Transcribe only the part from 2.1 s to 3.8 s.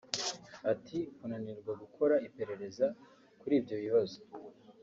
iperereza kuri ibyo